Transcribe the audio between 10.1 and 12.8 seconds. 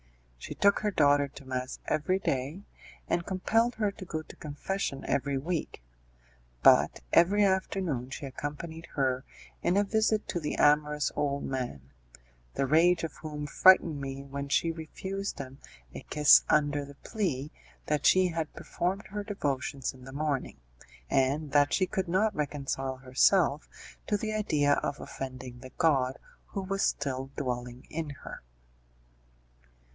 to the amorous old man, the